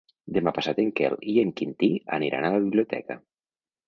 Demà 0.35 0.51
passat 0.53 0.79
en 0.83 0.87
Quel 0.99 1.17
i 1.33 1.35
en 1.41 1.51
Quintí 1.61 1.89
aniran 2.17 2.47
a 2.47 2.51
la 2.57 2.63
biblioteca. 2.65 3.19